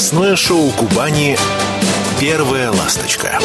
[0.00, 1.36] Новостное шоу Кубани
[2.18, 3.38] «Первая ласточка».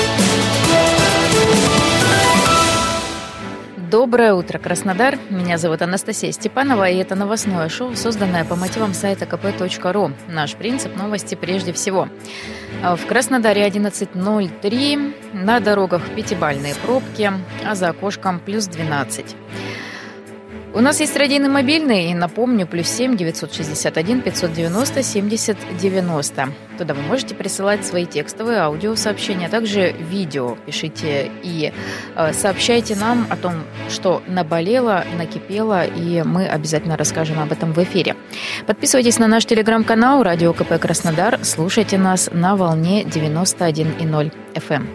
[3.91, 5.19] Доброе утро, Краснодар.
[5.29, 10.13] Меня зовут Анастасия Степанова, и это новостное шоу, созданное по мотивам сайта kp.ru.
[10.29, 12.07] Наш принцип– новости прежде всего.
[12.81, 17.33] В Краснодаре 11.03, на дорогах пятибальные пробки,
[17.65, 19.35] а за окошком плюс 12.
[20.75, 26.49] У нас есть радийный мобильный, и напомню, плюс 7 961 590 70 90.
[26.77, 30.57] Туда вы можете присылать свои текстовые аудиосообщения, а также видео.
[30.65, 31.71] Пишите и
[32.17, 33.53] э, сообщайте нам о том,
[33.87, 38.17] что наболело, накипело, и мы обязательно расскажем об этом в эфире.
[38.67, 44.87] Подписывайтесь на наш телеграм-канал «Радио КП Краснодар», слушайте нас на волне 91,0 FM.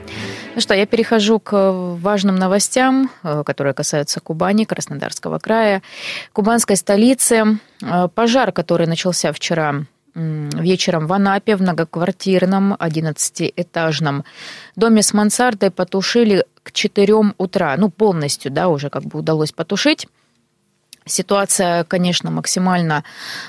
[0.60, 5.80] Ну что, я перехожу к важным новостям, э, которые касаются Кубани, Краснодарского края,
[6.34, 7.59] кубанской столицы.
[7.80, 14.24] Э, пожар, который начался вчера вечером в Анапе в многоквартирном 11-этажном
[14.76, 17.74] доме с мансардой потушили к 4 утра.
[17.79, 20.09] Ну, полностью, да, уже как бы удалось потушить.
[21.06, 23.04] Ситуация, конечно, максимально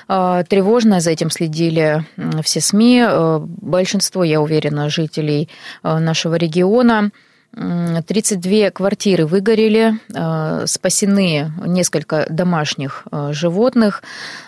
[0.08, 2.04] э, тревожная, за этим следили
[2.42, 3.04] все СМИ.
[3.06, 5.48] Э, большинство, я уверена, жителей
[5.82, 7.10] э, нашего региона.
[7.54, 14.02] 32 квартиры выгорели, э, спасены несколько домашних животных.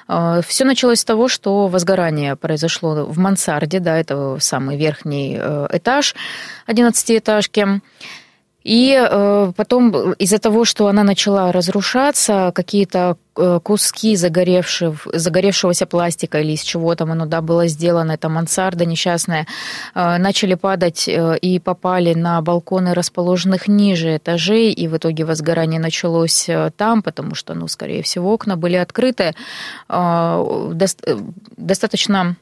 [0.08, 6.14] Все началось с того, что возгорание произошло в мансарде, да, это самый верхний этаж
[6.66, 7.82] 11-этажки.
[8.64, 16.40] И э, потом из-за того, что она начала разрушаться, какие-то э, куски загоревшего, загоревшегося пластика
[16.40, 19.46] или из чего там оно да, было сделано, это мансарда несчастная,
[19.94, 26.48] э, начали падать и попали на балконы расположенных ниже этажей, и в итоге возгорание началось
[26.78, 29.34] там, потому что, ну, скорее всего, окна были открыты.
[31.56, 32.36] Достаточно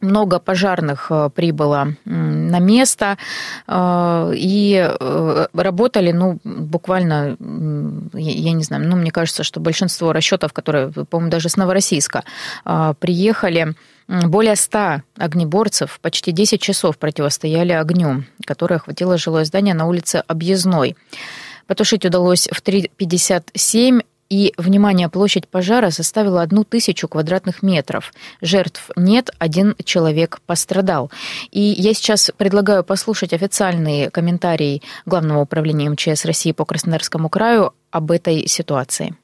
[0.00, 3.18] много пожарных э, прибыло на место
[3.66, 7.36] э, и э, работали, ну, буквально,
[8.14, 12.24] я не знаю, ну, мне кажется, что большинство расчетов, которые, по-моему, даже с Новороссийска
[12.98, 13.74] приехали,
[14.08, 20.96] более 100 огнеборцев почти 10 часов противостояли огню, которое охватило жилое здание на улице Объездной.
[21.66, 28.12] Потушить удалось в 3.57 и, внимание, площадь пожара составила одну тысячу квадратных метров.
[28.40, 31.10] Жертв нет, один человек пострадал.
[31.50, 38.10] И я сейчас предлагаю послушать официальные комментарии Главного управления МЧС России по Краснодарскому краю об
[38.10, 39.14] этой ситуации.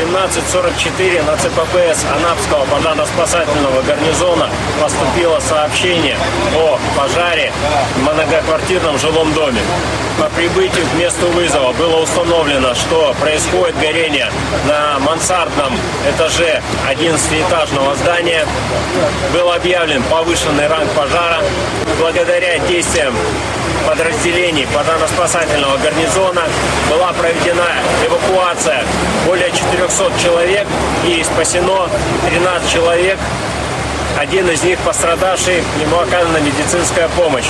[0.00, 4.48] 17.44 на ЦППС Анапского пожарно-спасательного гарнизона
[4.80, 6.16] поступило сообщение
[6.56, 7.52] о пожаре
[7.96, 9.60] в многоквартирном жилом доме.
[10.18, 14.30] По прибытию к месту вызова было установлено, что происходит горение
[14.66, 15.74] на мансардном
[16.08, 18.46] этаже 11-этажного здания.
[19.34, 21.42] Был объявлен повышенный ранг пожара.
[21.98, 23.14] Благодаря действиям
[23.90, 26.42] подразделений пожарно-спасательного гарнизона
[26.88, 27.66] была проведена
[28.06, 28.84] эвакуация
[29.26, 30.68] более 400 человек
[31.04, 31.88] и спасено
[32.28, 33.18] 13 человек.
[34.16, 37.48] Один из них пострадавший, ему оказана медицинская помощь.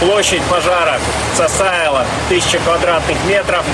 [0.00, 1.00] Площадь пожара
[1.34, 3.64] составила 1000 квадратных метров.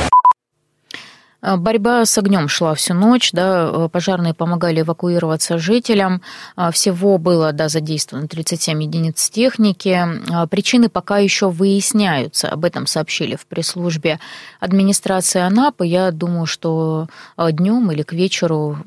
[1.46, 6.20] Э, борьба с огнем шла всю ночь, да, э, пожарные помогали эвакуироваться жителям.
[6.56, 10.04] Э, всего было да, задействовано 37 единиц техники.
[10.50, 12.48] Причины пока еще выясняются.
[12.48, 14.18] Об этом сообщили в пресс-службе
[14.60, 15.86] администрации Анапы.
[15.86, 17.06] Я думаю, что
[17.38, 18.78] днем или к вечеру,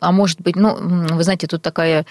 [0.00, 2.06] а может быть, ну, вы знаете, тут такая,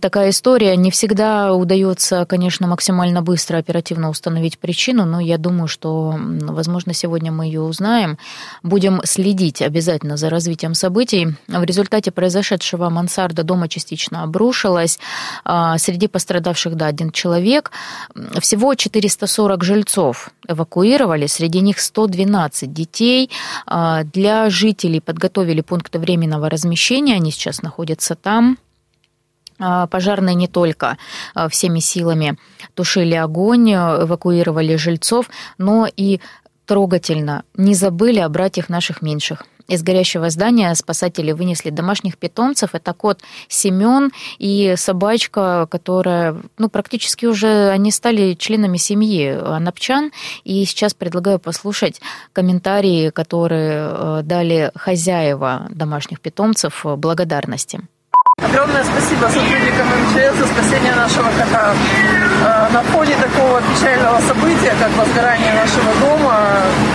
[0.00, 0.76] такая история.
[0.76, 7.30] Не всегда удается, конечно, максимально быстро, оперативно установить причину, но я думаю, что, возможно, сегодня
[7.30, 8.18] мы ее узнаем.
[8.64, 11.34] Будем следить обязательно за развитием событий.
[11.48, 14.98] В результате произошедшего мансарда дома частично обрушилась.
[15.44, 17.72] А, среди пострадавших, да, один человек.
[18.40, 23.30] Всего 440 жильцов эвакуировали, среди них 112 детей.
[23.66, 28.56] А, для жителей подготовили пункты временного размещения, они сейчас находятся там.
[29.58, 30.96] А, пожарные не только
[31.50, 32.38] всеми силами
[32.72, 35.28] тушили огонь, эвакуировали жильцов,
[35.58, 36.20] но и
[36.66, 37.44] трогательно.
[37.56, 39.44] Не забыли о братьях наших меньших.
[39.66, 42.74] Из горящего здания спасатели вынесли домашних питомцев.
[42.74, 50.12] Это кот Семен и собачка, которая, ну, практически уже они стали членами семьи анапчан.
[50.44, 52.00] И сейчас предлагаю послушать
[52.34, 57.80] комментарии, которые э, дали хозяева домашних питомцев благодарности.
[58.54, 61.74] Огромное спасибо сотрудникам МЧС за спасение нашего кота.
[62.44, 66.38] Э, на фоне такого печального события, как возгорание нашего дома,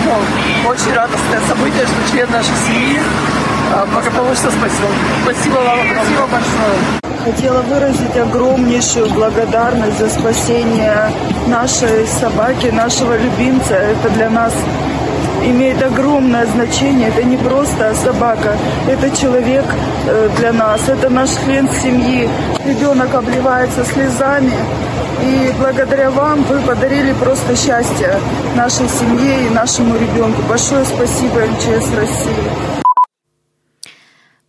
[0.06, 4.94] ну, очень радостное событие, что член нашей семьи э, благополучно спасен.
[5.23, 7.25] Спасибо вам, спасибо большое.
[7.25, 11.11] хотела выразить огромнейшую благодарность за спасение
[11.47, 13.73] нашей собаки, нашего любимца.
[13.73, 14.53] Это для нас
[15.45, 17.09] имеет огромное значение.
[17.09, 18.56] Это не просто собака,
[18.88, 19.65] это человек
[20.07, 22.30] э, для нас, это наш член семьи.
[22.65, 24.53] Ребенок обливается слезами.
[25.21, 28.15] И благодаря вам вы подарили просто счастье
[28.56, 30.41] нашей семье и нашему ребенку.
[30.47, 32.69] Большое спасибо МЧС России.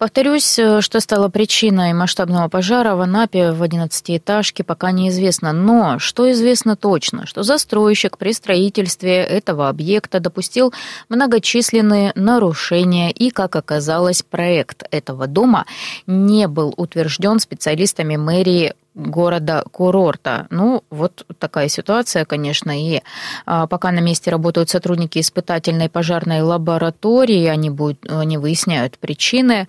[0.00, 5.52] Повторюсь, э, что стало причиной масштабного пожара в Анапе в 11-этажке, пока неизвестно.
[5.52, 10.72] Но что известно точно, что застройщик при строительстве этого объекта допустил
[11.10, 15.66] многочисленные нарушения и, как оказалось, проект этого дома
[16.06, 20.46] не был утвержден специалистами мэрии города-курорта.
[20.50, 23.02] Ну, вот такая ситуация, конечно, и
[23.46, 29.68] а, пока на месте работают сотрудники испытательной пожарной лаборатории, они, будут, они выясняют причины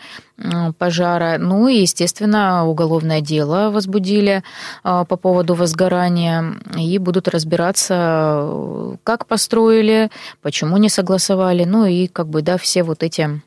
[0.77, 1.37] пожара.
[1.37, 4.43] Ну и, естественно, уголовное дело возбудили
[4.83, 10.09] а, по поводу возгорания и будут разбираться, как построили,
[10.41, 13.41] почему не согласовали, ну и как бы, да, все вот эти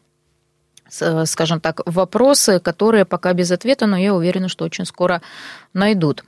[0.88, 5.22] скажем так, вопросы, которые пока без ответа, но я уверена, что очень скоро
[5.72, 6.24] найдут.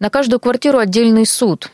[0.00, 1.70] На каждую квартиру отдельный суд.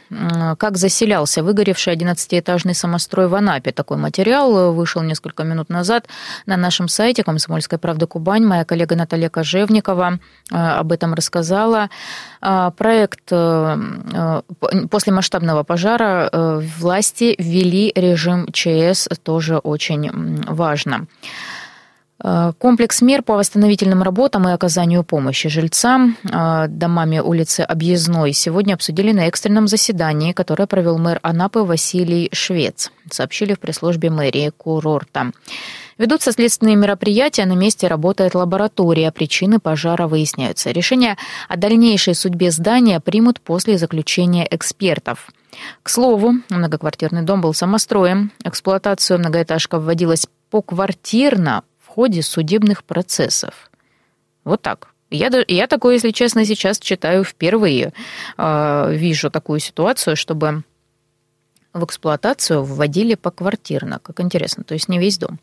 [0.59, 3.73] Как заселялся выгоревший 11-этажный самострой в Анапе.
[3.73, 6.07] Такой материал вышел несколько минут назад
[6.47, 8.45] на нашем сайте «Комсомольская правда Кубань».
[8.45, 10.19] Моя коллега Наталья Кожевникова
[10.51, 11.89] э, об этом рассказала.
[12.41, 14.43] Проект э,
[14.91, 16.31] после масштабного пожара
[16.79, 21.07] власти ввели режим ЧС, тоже очень важно.
[22.25, 28.75] Э, комплекс мер по восстановительным работам и оказанию помощи жильцам э, домами улицы Объездной сегодня
[28.75, 35.33] обсудили на экстренном заседании, которое провел мэр Анапы Василий Швец, сообщили в пресс-службе мэрии курорта.
[35.99, 40.71] Ведутся следственные мероприятия, на месте работает лаборатория, причины пожара выясняются.
[40.71, 41.17] Решение
[41.49, 45.31] о дальнейшей судьбе здания примут после заключения экспертов.
[45.83, 48.33] К слову, многоквартирный дом был самостроем.
[48.43, 51.63] Эксплуатацию многоэтажка вводилась поквартирно
[51.95, 53.71] ходе судебных процессов.
[54.45, 54.89] Вот так.
[55.11, 57.93] Я, я такое, если честно, сейчас читаю впервые.
[58.37, 60.65] Э, вижу такую ситуацию, чтобы
[61.73, 64.01] в эксплуатацию вводили поквартирно.
[64.01, 65.39] Как интересно, то есть не весь дом.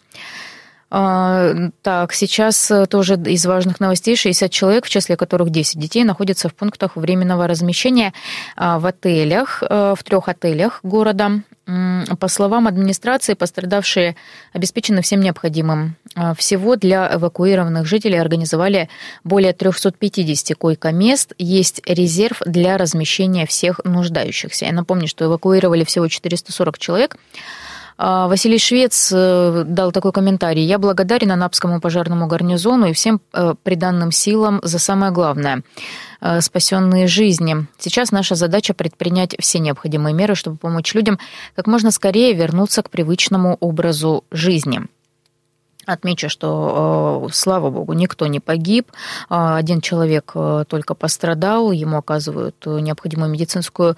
[0.93, 1.53] А,
[1.83, 6.53] так, сейчас тоже из важных новостей 60 человек, в числе которых 10 детей, находятся в
[6.53, 8.13] пунктах временного размещения
[8.57, 11.43] а, в отелях, э, в трех отелях города.
[12.19, 14.17] По словам администрации, пострадавшие
[14.51, 15.95] обеспечены всем необходимым.
[16.15, 18.89] А, всего для эвакуированных жителей организовали
[19.23, 21.33] более 350 койко-мест.
[21.37, 24.65] Есть резерв для размещения всех нуждающихся.
[24.65, 27.15] Я напомню, что эвакуировали всего 440 человек.
[27.97, 30.63] А, Василий Швец э, дал такой комментарий.
[30.63, 35.63] «Я благодарен Анапскому пожарному гарнизону и всем э, приданным силам за самое главное
[36.21, 37.67] э,– спасенные жизни.
[37.77, 41.19] Сейчас наша задача предпринять все необходимые меры, чтобы помочь людям
[41.55, 44.81] как можно скорее вернуться к привычному образу жизни».
[45.91, 48.87] Отмечу, что, э, слава богу, никто не погиб.
[49.29, 53.97] Э, один человек э, только пострадал, ему оказывают необходимую медицинскую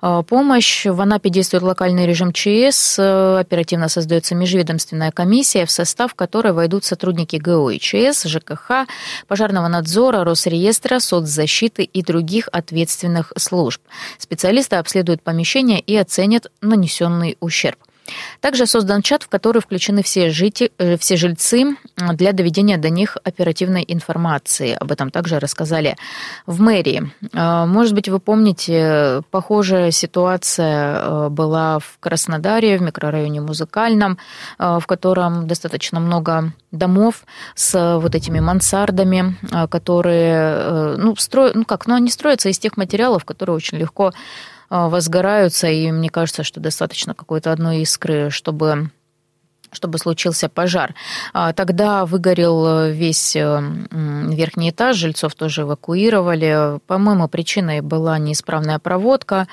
[0.00, 0.86] помощь.
[0.86, 7.36] В Анапе действует локальный режим ЧС, оперативно создается межведомственная комиссия, в состав которой войдут сотрудники
[7.36, 8.86] ГО и ЧС, ЖКХ,
[9.28, 13.82] пожарного надзора, Росреестра, соцзащиты и других ответственных служб.
[14.18, 17.78] Специалисты обследуют помещение и оценят нанесенный ущерб.
[18.40, 23.16] Также создан чат, в который включены все, жити, э, все жильцы для доведения до них
[23.24, 24.76] оперативной информации.
[24.78, 25.96] Об этом также рассказали
[26.46, 27.10] в мэрии.
[27.32, 34.18] Э, может быть, вы помните, похожая ситуация э, была в Краснодаре, в микрорайоне Музыкальном,
[34.58, 39.36] в котором достаточно много домов с вот этими мансардами,
[39.70, 41.50] которые, ну, стро...
[41.54, 44.12] ну как, ну, они строятся из тех материалов, которые очень легко
[44.70, 48.90] возгораются, и мне кажется, что достаточно какой-то одной искры, чтобы
[49.74, 50.94] чтобы случился пожар.
[51.32, 56.78] А, тогда выгорел весь э, верхний этаж, жильцов тоже эвакуировали.
[56.86, 59.48] По-моему, причиной была неисправная проводка.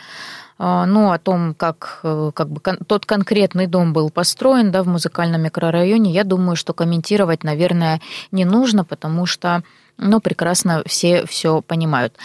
[0.64, 4.88] А, ну, о том, как, э, как бы тот конкретный дом был построен да, в
[4.88, 8.00] музыкальном микрорайоне, я думаю, что комментировать, наверное,
[8.32, 9.64] не нужно, потому что
[9.98, 12.16] ну, прекрасно все все понимают.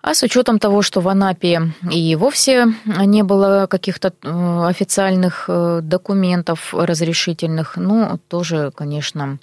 [0.00, 5.80] А с учетом того, что в Анапе и вовсе не было каких-то э, официальных э,
[5.82, 9.38] документов разрешительных, ну, тоже, конечно,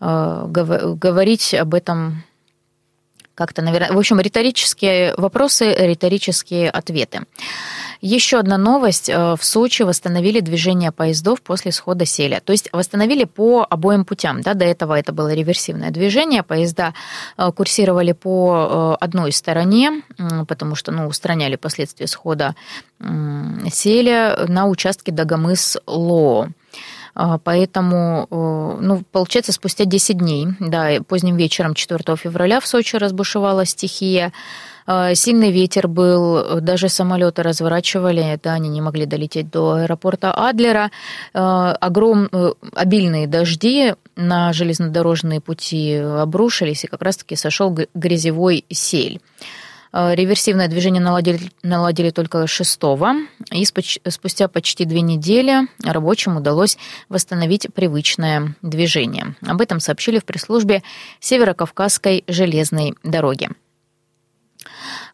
[0.00, 2.24] э, говорить об этом
[3.36, 7.20] как-то, наверное, в общем, риторические вопросы, риторические ответы.
[8.00, 9.08] Еще одна новость.
[9.08, 12.40] Э, в Сочи восстановили движение поездов после схода селя.
[12.40, 14.40] То есть восстановили по обоим путям.
[14.40, 14.54] Да?
[14.54, 16.42] До этого это было реверсивное движение.
[16.42, 16.94] Поезда
[17.36, 20.02] э, курсировали по э, одной стороне,
[20.48, 22.54] потому что ну, устраняли последствия схода
[23.70, 26.48] селя на участке Дагомыс-Лоо.
[27.44, 34.32] Поэтому, ну, получается, спустя 10 дней, да, поздним вечером 4 февраля в Сочи разбушевала стихия.
[34.86, 40.90] А, сильный ветер был, даже самолеты разворачивали, да, они не могли долететь до аэропорта Адлера.
[41.34, 49.20] А, огром, э, обильные дожди на железнодорожные пути обрушились, и как раз-таки сошел грязевой сель.
[49.98, 52.80] А, реверсивное движение наладили, наладили только 6
[53.50, 56.76] и спустя почти две недели рабочим удалось
[57.08, 59.36] восстановить привычное движение.
[59.46, 60.82] Об этом сообщили в пресс-службе
[61.20, 63.48] Северокавказской железной дороги.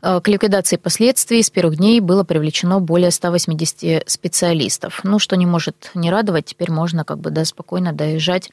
[0.03, 5.03] Э, к ликвидации последствий с первых дней было привлечено более 180 специалистов.
[5.05, 8.51] Ну, что не может не радовать, теперь можно как бы да, спокойно доезжать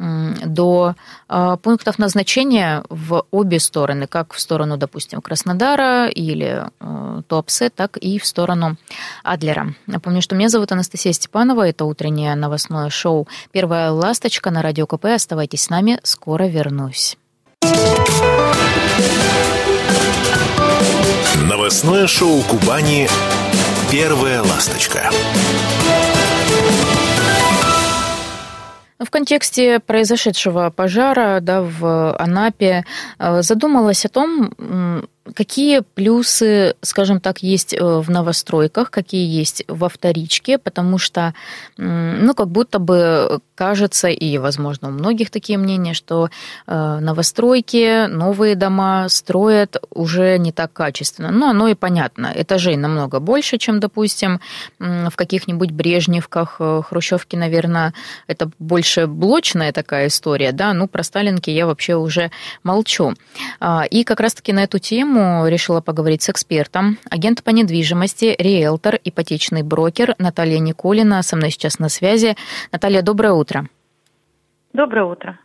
[0.00, 0.94] до
[1.28, 7.96] э, пунктов назначения в обе стороны, как в сторону, допустим, Краснодара или э, Туапсе, так
[7.98, 8.76] и в сторону
[9.22, 9.74] Адлера.
[9.86, 15.06] Напомню, что меня зовут Анастасия Степанова, это утреннее новостное шоу «Первая ласточка» на Радио КП.
[15.06, 17.18] Оставайтесь с нами, скоро вернусь.
[21.42, 23.08] Новостное шоу Кубани
[23.90, 25.10] «Первая ласточка».
[29.00, 32.84] В контексте произошедшего пожара да, в Анапе
[33.18, 34.52] э, задумалась о том,
[35.34, 41.34] Какие плюсы, скажем так, есть э, в новостройках, какие есть во вторичке, потому что,
[41.76, 46.30] ну, как будто бы кажется, и, возможно, у многих такие мнения, что
[46.66, 51.30] э, новостройки, новые дома строят уже не так качественно.
[51.30, 52.32] Ну, оно и понятно.
[52.34, 54.40] Этажей намного больше, чем, допустим,
[54.78, 57.92] в каких-нибудь Брежневках, э, Хрущевке, наверное,
[58.26, 62.30] это больше блочная такая история, да, ну, про Сталинки я вообще уже
[62.62, 63.14] молчу.
[63.60, 68.34] А, и как раз-таки на эту тему тему решила поговорить с экспертом, агент по недвижимости,
[68.38, 71.22] риэлтор, ипотечный брокер Наталья Николина.
[71.22, 72.36] Со мной сейчас на связи.
[72.72, 73.66] Наталья, доброе утро.
[74.72, 75.38] Доброе утро.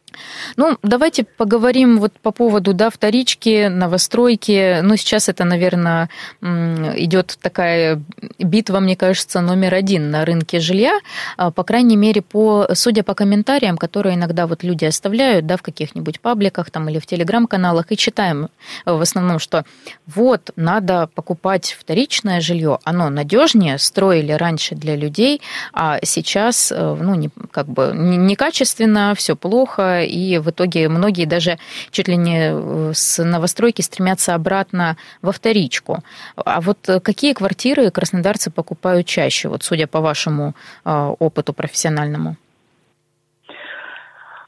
[0.57, 4.81] Ну, давайте поговорим вот по поводу, да, вторички, новостройки.
[4.81, 6.09] Ну, сейчас это, наверное,
[6.41, 8.01] идет такая
[8.39, 10.99] битва, мне кажется, номер один на рынке жилья.
[11.37, 15.61] А, по крайней мере, по, судя по комментариям, которые иногда вот люди оставляют, да, в
[15.61, 18.49] каких-нибудь пабликах там или в телеграм-каналах, и читаем
[18.85, 19.65] в основном, что
[20.07, 25.41] вот, надо покупать вторичное жилье, оно надежнее, строили раньше для людей,
[25.73, 31.57] а сейчас, э, ну, не, как бы некачественно, все плохо, и в итоге многие даже
[31.91, 35.99] чуть ли не э, с новостройки стремятся обратно во вторичку.
[36.35, 40.53] А вот какие квартиры краснодарцы покупают чаще, вот судя по вашему
[40.85, 42.35] э, опыту профессиональному?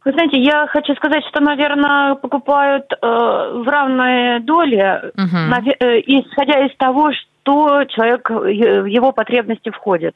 [0.08, 5.38] Вы знаете, я хочу сказать, что, наверное, покупают э, в равной доле, угу.
[5.50, 10.16] наве- э, исходя из того, что человек в его потребности входит.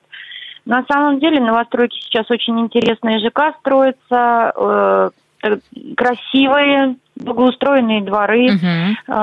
[0.66, 5.10] На самом деле новостройки сейчас очень интересные ЖК строятся, Э,
[5.96, 9.16] красивые, благоустроенные дворы, угу.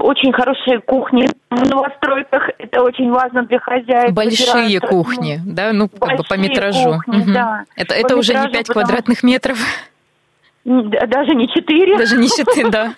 [0.00, 2.50] очень хорошие кухни в новостройках.
[2.58, 4.12] Это очень важно для хозяев.
[4.12, 6.94] Большие кухни, да, ну как бы по метражу.
[6.94, 7.32] Кухни, угу.
[7.32, 7.64] да.
[7.76, 8.86] Это, это уже не 5 потому...
[8.86, 9.58] квадратных метров.
[10.64, 11.98] Даже не четыре.
[11.98, 12.94] Даже не четыре, да.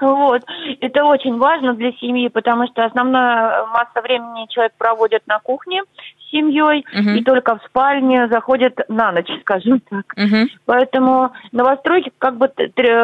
[0.00, 0.42] Вот.
[0.80, 5.82] Это очень важно для семьи, потому что основная масса времени человек проводит на кухне
[6.26, 7.10] с семьей угу.
[7.10, 10.04] и только в спальне заходит на ночь, скажем так.
[10.16, 10.48] Угу.
[10.66, 12.50] Поэтому новостройки как бы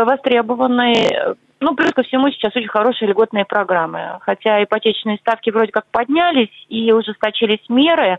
[0.04, 1.36] востребованные.
[1.60, 4.18] Ну, плюс ко всему сейчас очень хорошие льготные программы.
[4.22, 8.18] Хотя ипотечные ставки вроде как поднялись и ужесточились меры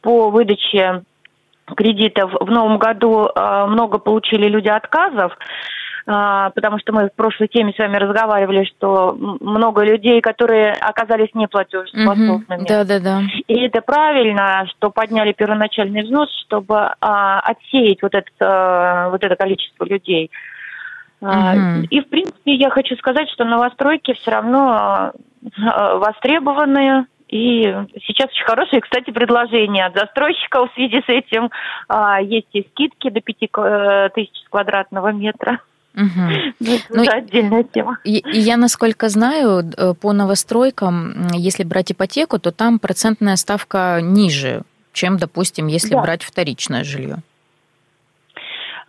[0.00, 1.04] по выдаче
[1.76, 2.32] кредитов.
[2.40, 5.36] В новом году э, много получили люди отказов
[6.04, 12.66] потому что мы в прошлой теме с вами разговаривали, что много людей, которые оказались неплатежеспособными.
[12.66, 13.22] Да, да, да.
[13.48, 19.84] И это правильно, что подняли первоначальный взнос, чтобы а, отсеять вот это, вот это количество
[19.84, 20.30] людей.
[21.20, 21.86] Угу.
[21.90, 25.12] И, в принципе, я хочу сказать, что новостройки все равно
[25.56, 27.62] востребованные, и
[28.06, 31.50] сейчас очень хорошие, кстати, предложения от застройщиков в связи с этим.
[31.88, 35.60] А, есть и скидки до 5 э, тысяч квадратного метра.
[35.94, 36.54] Угу.
[36.90, 37.98] Ну, это отдельная тема.
[38.04, 44.00] И, и я, насколько знаю, э, по новостройкам, если брать ипотеку, то там процентная ставка
[44.02, 46.02] ниже, чем, допустим, если да.
[46.02, 47.18] брать вторичное жилье.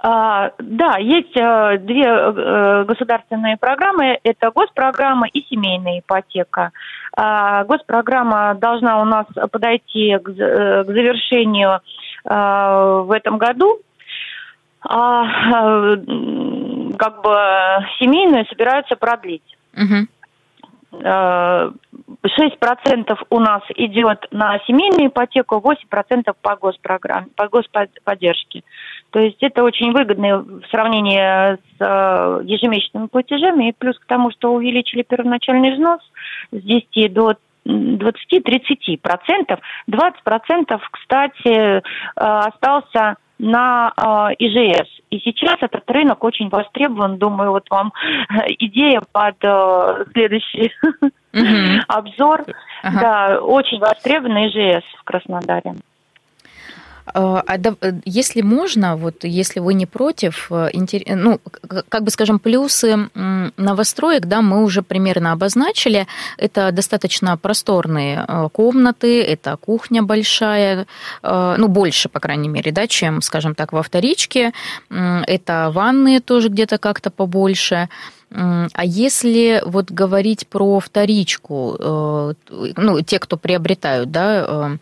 [0.03, 4.20] А, да, есть а, две а, государственные программы.
[4.24, 6.72] Это госпрограмма и семейная ипотека.
[7.15, 11.81] А, госпрограмма должна у нас подойти к, к завершению
[12.25, 13.79] а, в этом году.
[14.84, 15.96] А,
[16.98, 17.38] как бы
[18.00, 19.58] семейную собираются продлить.
[19.76, 20.08] Угу.
[20.94, 21.76] 6%
[23.30, 28.64] у нас идет на семейную ипотеку, 8% по госпрограмме, по господдержке.
[29.12, 33.70] То есть это очень выгодно в сравнении с э, ежемесячными платежами.
[33.70, 36.02] И плюс к тому, что увеличили первоначальный взнос
[36.52, 37.36] с 10 до
[37.66, 39.60] 20-30 процентов.
[39.88, 41.82] 20 процентов, кстати, э,
[42.16, 44.88] остался на э, ИЖС.
[45.10, 47.17] И сейчас этот рынок очень востребован.
[47.17, 47.91] Думаю, вот вам
[48.60, 49.36] идея под
[50.13, 50.71] следующий
[51.88, 52.45] обзор.
[52.83, 55.75] Да, очень востребованный ИЖС в Краснодаре.
[57.13, 57.58] А, а
[58.06, 60.70] если можно, вот если вы не против, э,
[61.15, 61.39] ну,
[61.89, 63.10] как бы скажем, плюсы
[63.58, 66.08] новостроек, да, мы уже примерно обозначили.
[66.38, 70.88] Это достаточно просторные э, комнаты, это кухня большая,
[71.24, 74.53] э, ну, больше, по крайней мере, да, чем, скажем так, во вторичке.
[74.89, 77.89] Это ванные тоже где-то как-то побольше.
[78.34, 82.34] А если вот говорить про вторичку, э,
[82.78, 84.78] ну, те, кто приобретают, да, э,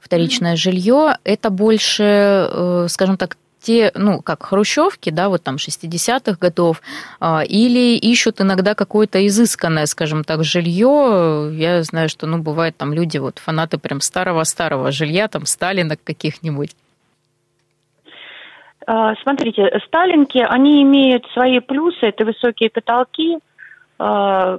[0.00, 6.36] вторичное жилье, это больше, э, скажем так, те, ну, как хрущевки, да, вот там 60-х
[6.38, 6.82] годов,
[7.18, 11.50] а, или ищут иногда какое-то изысканное, скажем так, жилье.
[11.50, 16.76] Я знаю, что, ну, бывает там люди, вот фанаты прям старого-старого жилья, там Сталина каких-нибудь.
[18.86, 23.38] А, смотрите, сталинки, они имеют свои плюсы, это высокие потолки,
[23.98, 24.58] а,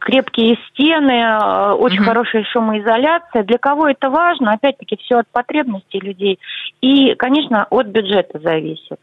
[0.00, 2.06] крепкие стены, а, очень угу.
[2.06, 3.44] хорошая шумоизоляция.
[3.44, 4.52] Для кого это важно?
[4.52, 6.38] Опять-таки, все от потребностей людей.
[6.80, 8.98] И, конечно, от бюджета зависит.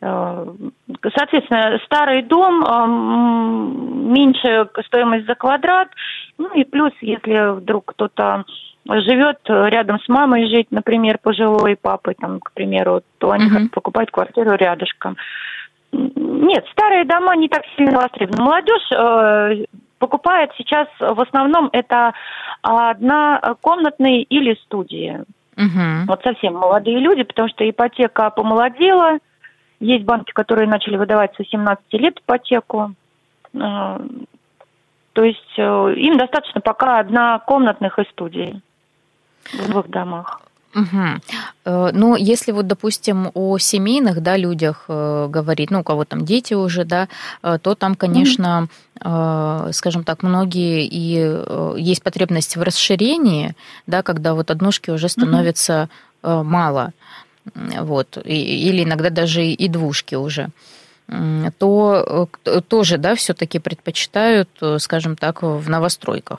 [0.00, 5.90] Соответственно, старый дом, меньше стоимость за квадрат,
[6.38, 8.44] ну и плюс, если вдруг кто-то
[8.86, 13.68] живет рядом с мамой жить, например, пожилой папой, там, к примеру, то они uh-huh.
[13.70, 15.16] покупают квартиру рядышком.
[15.92, 18.44] Нет, старые дома не так сильно востребованы.
[18.44, 19.66] Молодежь э,
[19.98, 22.12] покупает сейчас в основном это
[22.62, 25.20] однокомнатные или студии.
[25.56, 26.06] Uh-huh.
[26.06, 29.18] Вот совсем молодые люди, потому что ипотека помолодела.
[29.80, 32.94] Есть банки, которые начали выдавать со 17 лет ипотеку.
[33.54, 33.98] Э,
[35.12, 38.60] то есть э, им достаточно пока однокомнатных и студий
[39.52, 40.40] в двух домах.
[40.74, 41.90] Угу.
[41.92, 46.54] Ну, если вот, допустим, о семейных, да, людях э, говорить, ну, у кого там дети
[46.54, 47.08] уже, да,
[47.42, 53.56] э, то там, конечно, mm скажем так, многие и есть потребность в расширении,
[53.88, 55.88] да, когда вот однушки уже становится
[56.22, 56.92] mm мало,
[57.54, 60.50] вот, или иногда даже и двушки уже
[61.58, 62.28] то
[62.68, 66.38] тоже, да, все-таки предпочитают, скажем так, в новостройках.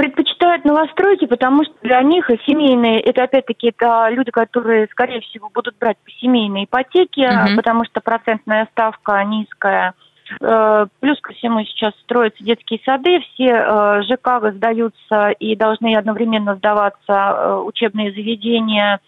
[0.00, 5.76] Предпочитают новостройки, потому что для них семейные, это опять-таки это люди, которые, скорее всего, будут
[5.78, 7.56] брать по семейной ипотеке, угу.
[7.56, 9.92] потому что процентная ставка низкая.
[10.40, 16.54] Э, плюс ко всему сейчас строятся детские сады, все э, ЖК сдаются и должны одновременно
[16.54, 19.00] сдаваться э, учебные заведения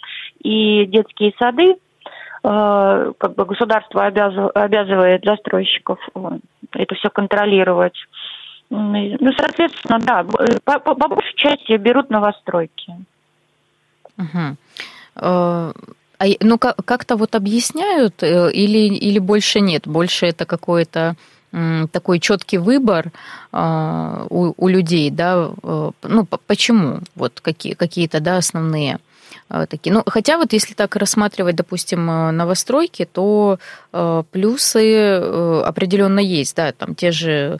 [0.42, 1.76] и детские сады.
[2.42, 6.00] Как бы государство обязывает застройщиков
[6.74, 7.94] это все контролировать.
[8.74, 10.24] Ну, соответственно, да,
[10.64, 12.96] по, по, по большей части берут новостройки.
[14.16, 14.56] Угу.
[15.16, 15.72] А,
[16.40, 19.86] ну, как-то вот объясняют э, или, или больше нет?
[19.86, 21.16] Больше это какой-то
[21.90, 23.12] такой четкий выбор
[23.52, 28.98] у, у людей, да, э, ну, почему, вот какие, какие-то, да, основные Э,
[29.68, 29.92] такие.
[29.92, 33.58] Ну, хотя вот если так рассматривать, допустим, э, новостройки, то
[33.92, 35.16] э, плюсы
[35.64, 37.58] определенно есть, да, там те же,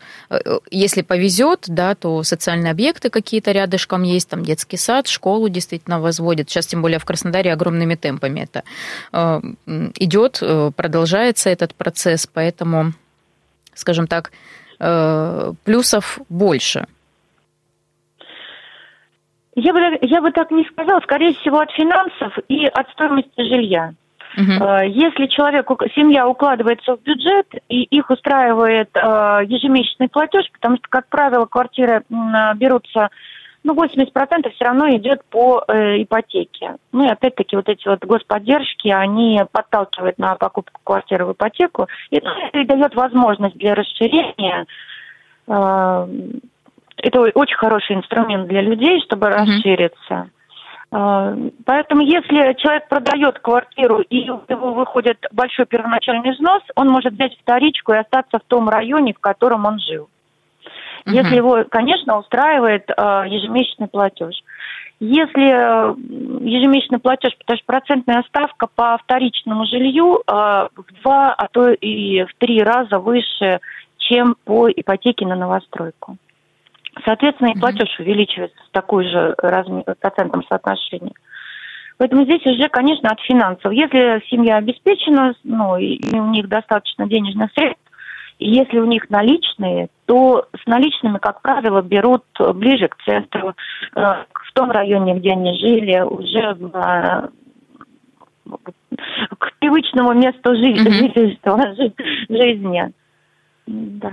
[0.71, 6.49] если повезет, да, то социальные объекты какие-то рядышком есть, там детский сад, школу действительно возводят.
[6.49, 8.63] Сейчас, тем более в Краснодаре огромными темпами это
[9.67, 10.43] идет,
[10.77, 12.93] продолжается этот процесс, поэтому,
[13.75, 14.33] скажем так,
[15.65, 16.87] плюсов больше.
[19.55, 23.93] Я бы, я бы так не сказала, скорее всего, от финансов и от стоимости жилья.
[24.35, 24.89] Uh-huh.
[24.89, 29.01] Если человек, семья укладывается в бюджет и их устраивает э,
[29.45, 32.03] ежемесячный платеж, потому что, как правило, квартиры
[32.57, 33.11] берутся,
[33.63, 36.77] ну, 80% все равно идет по э, ипотеке.
[36.93, 42.17] Ну и опять-таки вот эти вот господдержки, они подталкивают на покупку квартиры в ипотеку, и
[42.17, 44.67] это дает возможность для расширения
[46.97, 49.45] это очень хороший инструмент для людей, чтобы mm-hmm.
[49.45, 50.31] расшириться.
[50.93, 57.15] А, поэтому если человек продает квартиру и у него выходит большой первоначальный взнос, он может
[57.15, 60.09] взять вторичку и остаться в том районе, в котором он жил.
[61.07, 61.15] Угу.
[61.15, 62.93] Если его, конечно, устраивает э,
[63.27, 64.35] ежемесячный платеж.
[65.01, 65.95] Если э,
[66.45, 72.23] ежемесячный платеж, потому что процентная ставка по вторичному жилью э, в два, а то и
[72.25, 73.61] в три раза выше,
[73.97, 76.19] чем по ипотеке на новостройку.
[77.05, 81.15] Соответственно, и платеж увеличивается в такой же размер, процентном соотношении.
[81.99, 83.73] Поэтому здесь уже, конечно, от финансов.
[83.73, 87.81] Если семья обеспечена, ну, и у них достаточно денежных средств,
[88.39, 92.25] и если у них наличные, то с наличными, как правило, берут
[92.55, 93.55] ближе к центру, э,
[93.95, 97.31] в том районе, где они жили, уже в,
[99.39, 101.15] к привычному месту жизни.
[101.15, 101.93] Mm-hmm.
[102.29, 102.93] жизни.
[103.67, 104.13] Да.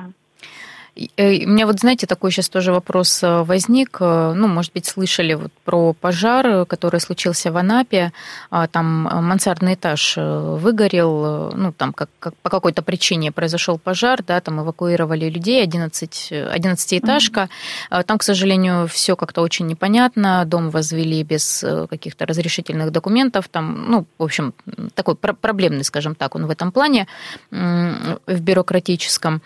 [1.18, 3.98] Э, у меня вот, знаете, такой сейчас тоже вопрос э, возник.
[4.02, 8.12] Э, ну, может быть, слышали вот про пожар, который случился в Анапе.
[8.50, 14.42] А, там мансардный этаж выгорел, ну, там как, как по какой-то причине произошел пожар, да,
[14.42, 17.50] там эвакуировали людей, 11, 11-этажка.
[17.92, 18.04] Mm-hmm.
[18.04, 20.44] Там, к сожалению, все как-то очень непонятно.
[20.46, 23.48] Дом возвели без каких-то разрешительных документов.
[23.50, 24.54] Там, ну, в общем,
[24.96, 27.08] такой проблемный, скажем так, он в этом плане,
[27.52, 29.42] в бюрократическом.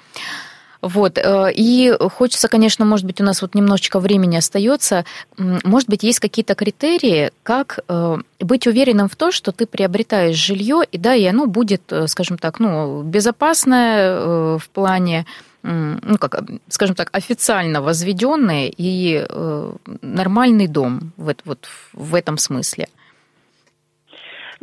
[0.83, 1.17] Вот.
[1.17, 5.05] Э, и хочется, конечно, может быть, у нас вот немножечко времени остается.
[5.37, 10.81] Может быть, есть какие-то критерии, как э, быть уверенным в том, что ты приобретаешь жилье,
[10.91, 15.25] и да, и оно будет, э, скажем так, ну, безопасное в плане
[15.65, 19.25] ну, как, скажем так, официально возведенный и
[20.01, 22.89] нормальный дом вот, вот в этом смысле.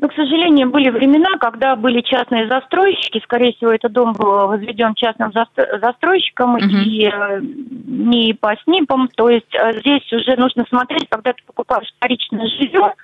[0.00, 3.20] Но, к сожалению, были времена, когда были частные застройщики.
[3.22, 6.82] Скорее всего, этот дом был возведен частным застройщиком uh-huh.
[6.84, 9.08] и э, не по СНИПам.
[9.08, 12.94] То есть э, здесь уже нужно смотреть, когда ты покупаешь вторичное жилье.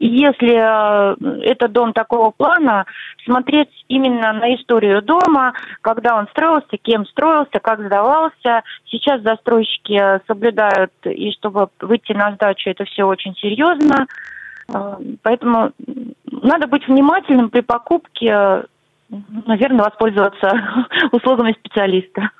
[0.00, 2.84] И если э, это дом такого плана,
[3.24, 8.64] смотреть именно на историю дома, когда он строился, кем строился, как сдавался.
[8.90, 14.08] Сейчас застройщики соблюдают, и чтобы выйти на сдачу, это все очень серьезно.
[15.22, 15.72] Поэтому
[16.42, 18.64] надо быть внимательным при покупке,
[19.08, 20.52] наверное, воспользоваться
[21.12, 22.30] услугами специалиста.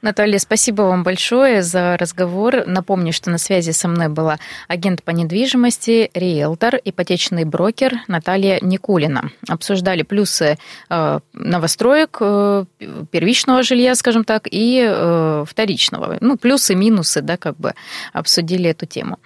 [0.00, 2.64] Наталья, спасибо вам большое за разговор.
[2.66, 9.32] Напомню, что на связи со мной была агент по недвижимости, риэлтор, ипотечный брокер Наталья Никулина.
[9.48, 10.56] Обсуждали плюсы
[10.88, 12.64] э, новостроек, э,
[13.10, 16.18] первичного жилья, скажем так, и э, вторичного.
[16.20, 17.74] Ну, плюсы, минусы, да, как бы
[18.12, 19.18] обсудили эту тему.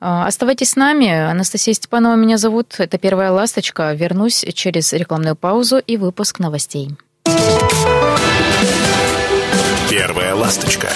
[0.00, 1.08] А, оставайтесь с нами.
[1.08, 2.74] Анастасия Степанова меня зовут.
[2.78, 3.92] Это «Первая ласточка».
[3.92, 6.90] Вернусь через рекламную паузу и выпуск новостей.
[9.90, 10.88] «Первая ласточка».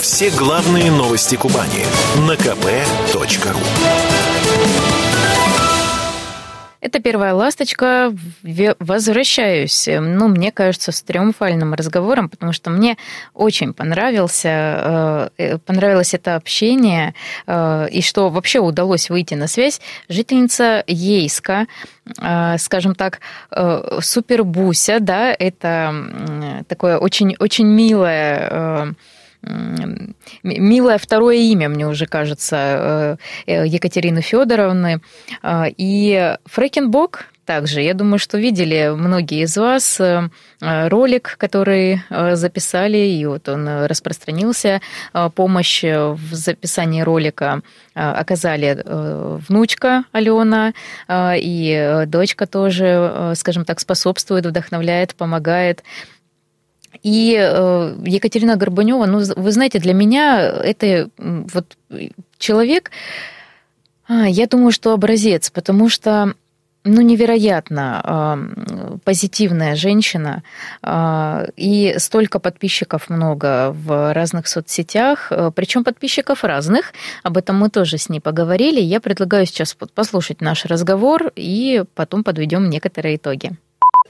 [0.00, 1.86] Все главные новости Кубани
[2.26, 3.58] на kp.ru
[6.80, 8.14] это первая ласточка.
[8.78, 12.96] Возвращаюсь, ну, мне кажется, с триумфальным разговором, потому что мне
[13.34, 17.14] очень понравился, э, э, понравилось это общение,
[17.46, 19.80] э, и что вообще удалось выйти на связь.
[20.08, 21.66] Жительница Ейска,
[22.58, 23.20] скажем так,
[24.00, 28.94] супербуся, да, это такое очень, очень милое
[30.42, 32.56] милое второе имя, мне уже кажется,
[33.46, 35.00] э, э, Екатерины Федоровны.
[35.42, 37.80] А, и Фрекенбок также.
[37.80, 40.28] Я думаю, что видели многие из вас э,
[40.60, 42.02] ролик, который
[42.34, 44.82] записали, и вот он распространился.
[45.34, 47.62] Помощь в записании ролика
[47.94, 48.82] оказали
[49.48, 50.74] внучка Алена
[51.08, 55.82] и дочка тоже, скажем так, способствует, вдохновляет, помогает.
[57.02, 61.76] И э, Екатерина Горбанева, ну, вы знаете, для меня это вот
[62.38, 62.90] человек,
[64.08, 66.34] а, я думаю, что образец, потому что
[66.84, 70.42] ну, невероятно э, позитивная женщина,
[70.82, 77.68] э, и столько подписчиков много в разных соцсетях, э, причем подписчиков разных, об этом мы
[77.68, 78.80] тоже с ней поговорили.
[78.80, 83.50] Я предлагаю сейчас послушать наш разговор, и потом подведем некоторые итоги.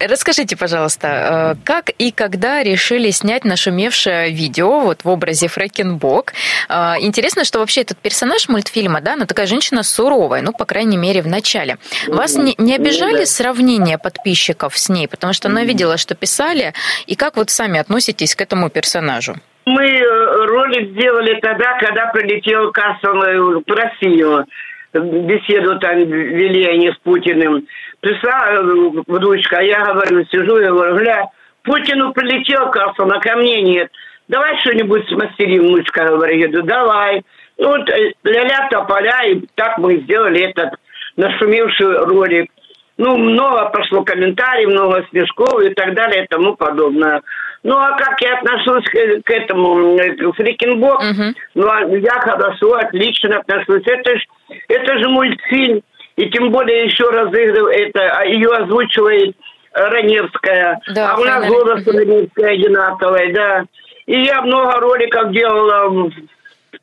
[0.00, 6.32] Расскажите, пожалуйста, э, как и когда решили снять нашумевшее видео вот в образе Фрэкенбок?
[6.68, 10.96] Э, интересно, что вообще этот персонаж мультфильма, да, она такая женщина суровая, ну, по крайней
[10.96, 11.78] мере, в начале.
[12.06, 15.08] Вас не, не обижали сравнения подписчиков с ней?
[15.08, 16.74] Потому что она видела, что писали.
[17.06, 19.34] И как вот сами относитесь к этому персонажу?
[19.66, 24.46] Мы э, ролик сделали тогда, когда прилетел Кассел в Россию.
[24.94, 27.66] Беседу там вели они с Путиным
[28.00, 28.62] пришла э,
[29.06, 31.28] внучка, а я говорю, сижу, я говорю, гля,
[31.62, 33.90] Путину прилетел, кажется, на ко мне нет.
[34.28, 37.22] Давай что-нибудь смастерим, внучка, говорю, говорю, давай.
[37.58, 40.74] Ну, вот э, ля-ля тополя, и так мы сделали этот
[41.16, 42.50] нашумевший ролик.
[42.96, 47.22] Ну, много пошло комментариев, много смешков и так далее и тому подобное.
[47.62, 51.02] Ну, а как я отношусь к, к этому, к Фрикенбок?
[51.02, 51.34] Uh-huh.
[51.54, 53.82] Ну, а я хорошо, отлично отношусь.
[53.86, 54.24] Это же
[54.68, 55.82] это ж мультфильм.
[56.16, 59.36] И тем более еще разыгрывает это, а ее озвучивает
[59.72, 60.80] Раневская.
[60.92, 63.64] Да, а у нас голос Раневская одинаковая, да.
[64.06, 66.10] И я много роликов делала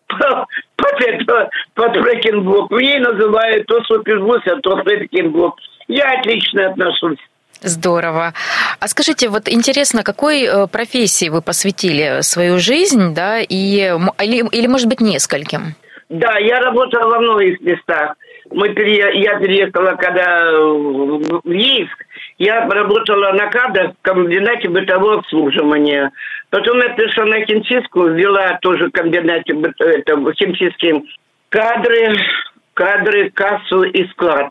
[0.07, 2.71] под, это, под Фрэкенблок.
[2.71, 5.55] Мне называют то Супербус, а то Фрэкенблок.
[5.87, 7.19] Я отлично отношусь.
[7.61, 8.33] Здорово.
[8.79, 14.67] А скажите, вот интересно, какой э, профессии вы посвятили свою жизнь, да, и, или, или
[14.67, 15.75] может быть, нескольким?
[16.09, 18.15] Да, я работала во многих местах.
[18.51, 19.19] Мы пере...
[19.21, 22.05] Я переехала, когда в Ейск,
[22.37, 26.11] я работала на кадрах в комбинате бытового обслуживания.
[26.51, 31.03] Потом я пришла на химчистку, ввела тоже комбинате это, химчистки
[31.49, 32.15] кадры,
[32.75, 34.49] кадры, кассу и склад.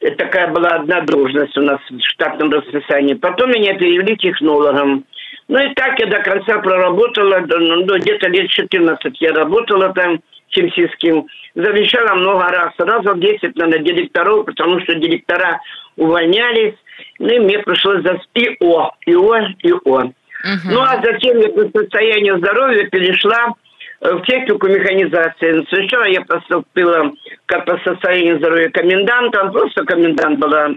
[0.00, 3.14] Это такая была одна должность у нас в штатном расписании.
[3.14, 5.04] Потом меня перевели технологом.
[5.48, 11.26] Ну и так я до конца проработала, ну, где-то лет 14 я работала там химчистским.
[11.54, 15.60] Замещала много раз, в 10, наверное, директоров, потому что директора
[15.96, 16.74] увольнялись.
[17.18, 20.12] Ну и мне пришлось за ИО, ИО, ИО.
[20.44, 20.70] Угу.
[20.70, 23.54] Ну а затем я по состоянию здоровья перешла
[24.00, 25.66] э, в технику механизации.
[25.68, 27.12] Сначала я поступила
[27.46, 30.70] как по состоянию здоровья комендантом, просто комендант была.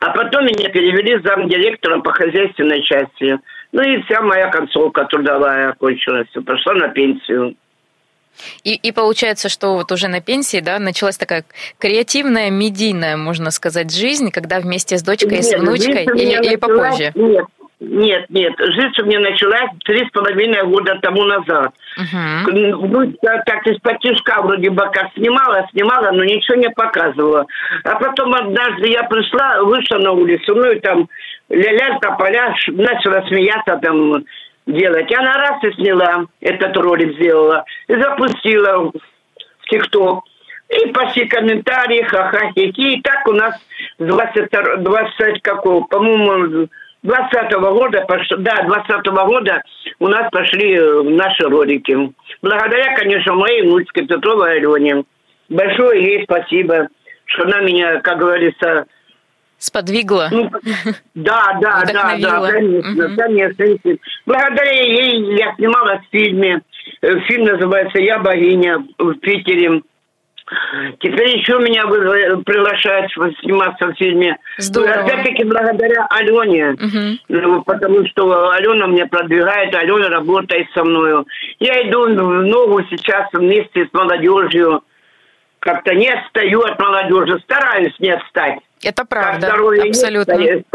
[0.00, 3.38] А потом меня перевели замдиректором по хозяйственной части.
[3.72, 6.28] Ну и вся моя концовка трудовая окончилась.
[6.46, 7.56] Пошла на пенсию.
[8.62, 11.44] И, и получается, что вот уже на пенсии, да, началась такая
[11.78, 16.56] креативная, медийная, можно сказать, жизнь, когда вместе с дочкой нет, и с внучкой, или, или
[16.56, 17.12] попозже?
[17.14, 17.46] Нет,
[17.80, 18.52] нет, нет.
[18.58, 21.72] Жизнь у меня началась три с половиной года тому назад.
[21.98, 22.50] Uh-huh.
[22.50, 27.46] Ну, так из-под тяжка вроде бы как снимала, снимала, но ничего не показывала.
[27.84, 31.08] А потом однажды я пришла, вышла на улицу, ну и там
[31.50, 34.24] ля-ля, тополя, начала смеяться там
[34.66, 35.12] делать.
[35.12, 40.24] Она раз и сняла, этот ролик сделала, и запустила в ТикТок.
[40.70, 43.54] И пошли комментарии, ха-ха, хи И так у нас
[43.98, 44.50] 20,
[44.82, 46.68] 20 какого, по-моему,
[47.02, 48.06] 20 -го года,
[48.38, 49.62] да, 20 -го года
[49.98, 52.12] у нас пошли э, наши ролики.
[52.40, 55.04] Благодаря, конечно, моей внучке Петровой Алене.
[55.50, 56.88] Большое ей спасибо,
[57.26, 58.86] что она меня, как говорится,
[59.64, 60.28] Сподвигла?
[60.30, 60.50] Ну,
[61.14, 63.16] да, да, да, да, конечно, угу.
[63.16, 63.96] конечно.
[64.26, 66.60] Благодаря ей я снималась в фильме.
[67.00, 69.80] Э, фильм называется «Я богиня» в Питере.
[71.00, 74.36] Теперь еще меня приглашают сниматься в фильме.
[74.58, 75.04] Здорово.
[75.04, 76.76] Опять-таки благодаря Алене.
[77.28, 77.62] Угу.
[77.62, 81.24] Потому что Алена меня продвигает, Алена работает со мной.
[81.58, 84.82] Я иду в ногу сейчас вместе с молодежью.
[85.60, 88.58] Как-то не отстаю от молодежи, стараюсь не отстать.
[88.84, 89.52] Это правда,
[89.88, 90.32] абсолютно.
[90.34, 90.66] Нет,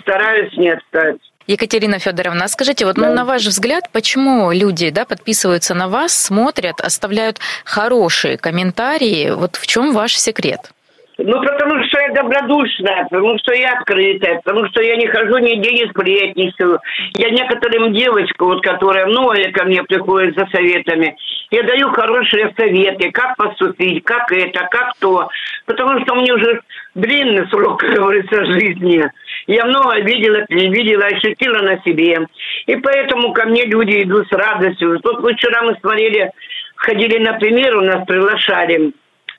[0.00, 1.16] стараюсь не отстать.
[1.46, 6.12] Екатерина Федоровна, а скажите, вот ну, на ваш взгляд, почему люди да, подписываются на вас,
[6.12, 9.30] смотрят, оставляют хорошие комментарии?
[9.30, 10.72] Вот в чем ваш секрет?
[11.20, 15.72] Ну, потому что я добродушная, потому что я открытая, потому что я не хожу нигде
[15.72, 16.78] не сплетничаю.
[17.16, 21.16] Я некоторым девочкам, вот, которые многие ко мне приходят за советами,
[21.50, 25.28] я даю хорошие советы, как поступить, как это, как то.
[25.66, 26.60] Потому что мне уже
[26.94, 29.04] длинный срок, как говорится, жизни.
[29.48, 32.28] Я много видела, видела, ощутила на себе.
[32.66, 35.00] И поэтому ко мне люди идут с радостью.
[35.00, 36.30] Тут вчера мы смотрели,
[36.76, 38.92] ходили на пример, у нас приглашали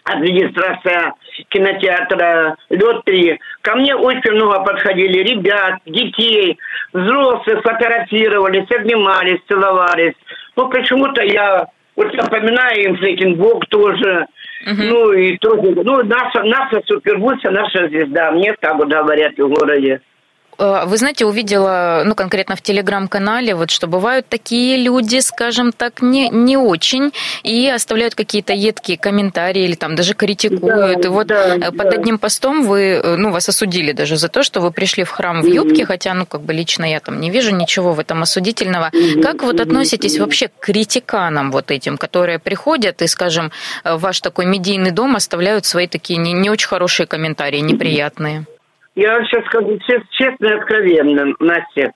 [0.03, 1.13] администрация
[1.49, 3.37] кинотеатра «Лед 3».
[3.61, 6.57] Ко мне очень много подходили ребят, детей,
[6.93, 10.15] взрослых, фотографировались, обнимались, целовались.
[10.55, 14.25] Ну, почему-то я вот напоминаю им Флейкенбург тоже.
[14.67, 14.75] Uh-huh.
[14.75, 18.31] Ну, и тоже, ну, наша, наша супербуса, наша звезда.
[18.31, 20.01] Мне так вот говорят в городе.
[20.59, 26.01] Э, вы знаете, увидела, ну, конкретно в телеграм-канале, вот что бывают такие люди, скажем так,
[26.01, 27.11] не, не очень,
[27.43, 31.01] и оставляют какие-то едкие комментарии или там даже критикуют.
[31.01, 31.89] Да, и вот да, э, под да.
[31.89, 35.41] одним постом вы, э, ну, вас осудили даже за то, что вы пришли в храм
[35.41, 38.91] в юбке, хотя, ну, как бы лично я там не вижу ничего в этом осудительного.
[39.23, 43.51] Как вот относитесь вообще к критиканам вот этим, которые приходят и, скажем,
[43.83, 48.45] ваш такой медийный дом оставляют свои такие не, не очень хорошие комментарии, неприятные?
[48.99, 49.79] Я вам сейчас скажу
[50.11, 51.93] честно и откровенно, Настя.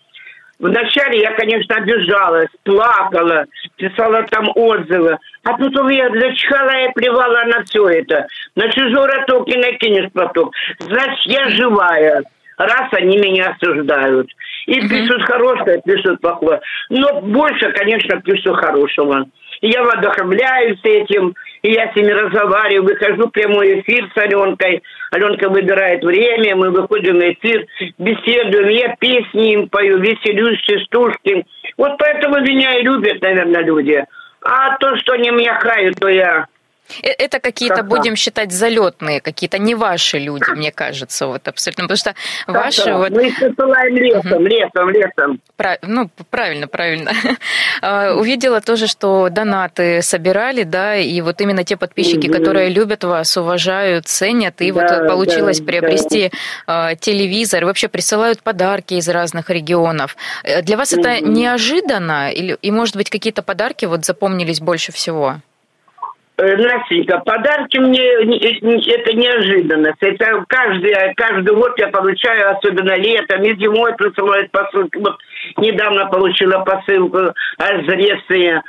[0.58, 5.18] Вначале я, конечно, обижалась, плакала, писала там отзывы.
[5.44, 8.26] А потом я зачхала и плевала на все это.
[8.56, 10.54] На чужой роток и накинешь поток.
[10.80, 12.24] Значит, я живая,
[12.58, 14.30] раз они меня осуждают.
[14.68, 16.62] И пишут хорошее, пишут плохое.
[16.90, 19.26] Но больше, конечно, пишут хорошего.
[19.60, 24.84] я вдохновляюсь этим, и я с ними разговариваю, выхожу в прямой эфир с Аленкой.
[25.12, 27.66] Аленка выбирает время, мы выходим в эфир,
[27.98, 31.46] беседуем, я песни им пою, веселюсь, частушки.
[31.78, 34.04] Вот поэтому меня и любят, наверное, люди.
[34.46, 36.48] А то, что они меня хают, то я
[37.02, 41.84] это какие-то, как будем считать, залетные, какие-то не ваши люди, мне кажется, вот абсолютно.
[41.86, 42.16] Потому что
[42.46, 42.86] как ваши...
[42.86, 42.98] Да.
[42.98, 43.10] Вот...
[43.12, 44.46] Мы их посылаем лесом, угу.
[44.46, 45.42] лесом, лесом.
[45.56, 45.78] Прав...
[45.82, 47.12] Ну, правильно, правильно.
[47.82, 52.38] А, увидела тоже, что донаты собирали, да, и вот именно те подписчики, угу.
[52.38, 56.32] которые любят вас, уважают, ценят, и да, вот получилось да, приобрести
[56.66, 56.96] да.
[56.96, 60.16] телевизор, вообще присылают подарки из разных регионов.
[60.44, 61.02] Э, для вас угу.
[61.02, 62.32] это неожиданно?
[62.32, 65.42] Или, и, может быть, какие-то подарки вот запомнились больше всего?
[66.36, 70.02] Э, Настенька, подарки мне это неожиданность.
[70.02, 74.98] Это каждый, каждый год я получаю, особенно летом, и зимой присылают посылки.
[74.98, 75.20] Вот
[75.58, 78.62] недавно получила посылку из Греции.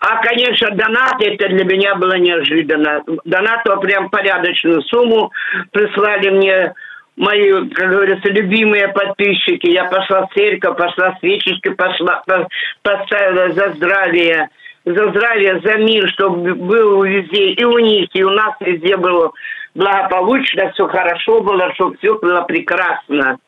[0.00, 3.02] А, конечно, донаты, это для меня было неожиданно.
[3.24, 5.32] Донаты прям порядочную сумму
[5.72, 6.74] прислали мне
[7.16, 9.68] мои, как говорится, любимые подписчики.
[9.68, 12.22] Я пошла в церковь, пошла свечечки, пошла,
[12.82, 14.50] поставила за здравие
[14.94, 19.32] за здравие, за мир, чтобы было везде, и у них, и у нас везде было
[19.74, 23.38] благополучно, все хорошо было, чтобы все было прекрасно.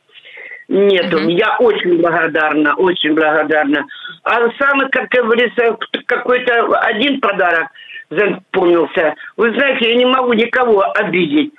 [0.69, 1.33] Нет, uh-huh.
[1.33, 3.87] я очень благодарна, очень благодарна.
[4.23, 5.77] А самый, как говорится,
[6.07, 7.69] какой-то один подарок
[8.09, 9.15] запомнился.
[9.37, 11.53] Вы знаете, я не могу никого обидеть.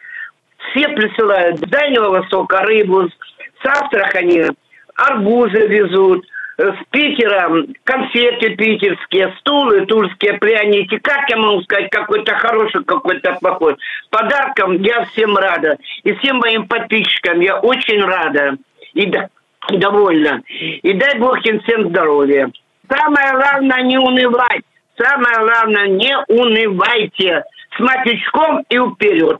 [0.71, 4.47] Все присылают с Дальнего Востока рыбу, с Астрахани
[4.95, 6.25] арбузы везут,
[6.57, 7.49] с Питера
[7.83, 10.97] конфеты питерские, стулы тульские, пряники.
[10.97, 13.77] Как я могу сказать, какой-то хороший, какой-то плохой.
[14.09, 15.77] Подарком я всем рада.
[16.03, 18.57] И всем моим подписчикам я очень рада
[18.93, 20.41] и, и довольна.
[20.49, 22.51] И дай Бог им всем здоровья.
[22.89, 24.63] Самое главное не унывать.
[24.97, 27.43] Самое главное не унывайте.
[27.75, 29.39] С матючком и вперед.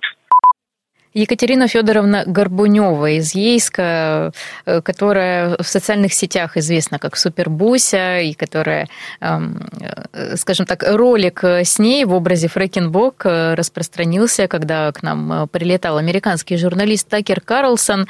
[1.14, 4.32] Екатерина Федоровна Горбунева из Ейска,
[4.66, 8.88] э, которая в социальных сетях известна как Супербуся, и которая,
[9.20, 9.68] эм,
[10.14, 15.98] э, скажем так, ролик с ней в образе Фрэкенбок э, распространился, когда к нам прилетал
[15.98, 18.08] американский журналист Такер Карлсон,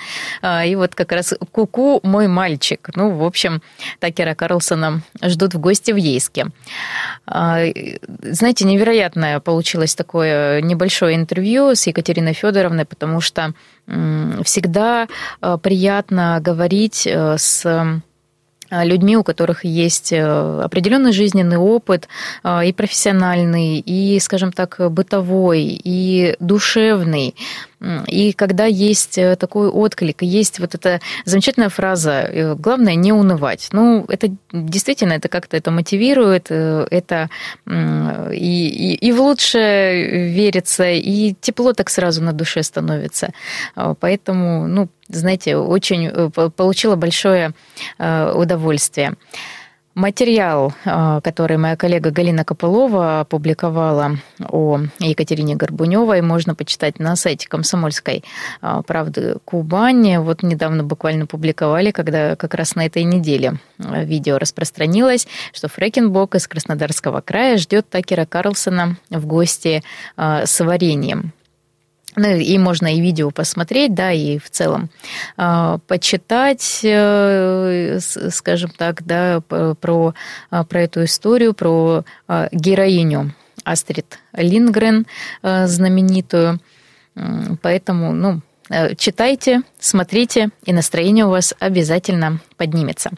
[0.65, 2.89] и вот как раз «Куку, мой мальчик».
[2.95, 3.61] Ну, в общем,
[3.99, 6.47] Такера Карлсона ждут в гости в Ейске.
[7.25, 13.53] Знаете, невероятное получилось такое небольшое интервью с Екатериной Федоровной, потому что
[14.43, 15.07] всегда
[15.41, 22.07] э, приятно говорить э, с э, людьми, у которых есть определенный жизненный опыт
[22.45, 27.35] и профессиональный, и, скажем так, бытовой, и душевный.
[28.07, 33.69] И когда есть э, такой отклик, есть вот эта замечательная фраза э, «главное не унывать».
[33.71, 37.29] Ну, это действительно, это как-то это мотивирует, э, это
[37.65, 43.33] и, и, и в лучшее верится, и тепло так сразу на душе становится.
[43.99, 47.53] Поэтому, ну, знаете, очень получила большое
[47.99, 49.15] удовольствие.
[49.93, 57.49] Материал, а, который моя коллега Галина Копылова опубликовала о Екатерине Горбуневой, можно почитать на сайте
[57.49, 58.23] Комсомольской
[58.61, 60.15] а, правды Кубани.
[60.15, 66.35] Вот недавно буквально публиковали, когда как раз на этой неделе а, видео распространилось, что Фрекенбок
[66.35, 69.83] из Краснодарского края ждет Такера Карлсона в гости
[70.15, 71.33] с вареньем.
[72.15, 74.89] Ну, и можно и видео посмотреть, да, и в целом
[75.37, 80.13] э, почитать, э, скажем так, да, про,
[80.49, 85.05] а, про эту историю, про э, героиню Астрид Лингрен,
[85.41, 86.59] э, знаменитую.
[87.61, 93.11] Поэтому, ну, э, читайте, смотрите, и настроение у вас обязательно поднимется.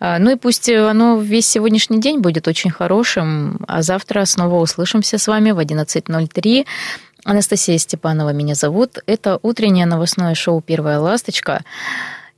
[0.00, 5.28] Ну и пусть оно весь сегодняшний день будет очень хорошим, а завтра снова услышимся с
[5.28, 6.66] вами в 11.03
[7.28, 9.00] Анастасия Степанова меня зовут.
[9.04, 11.62] Это утреннее новостное шоу «Первая ласточка».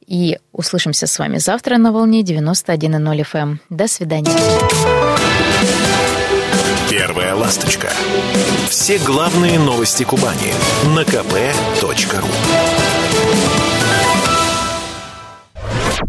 [0.04, 3.38] И услышимся с вами завтра на волне 91.0 FM.
[3.38, 3.60] Эм.
[3.70, 4.32] До свидания.
[6.90, 7.92] «Первая ласточка».
[8.68, 10.52] Все главные новости Кубани
[10.96, 12.26] на kp.ru